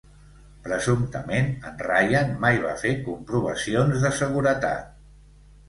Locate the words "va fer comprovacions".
2.65-4.09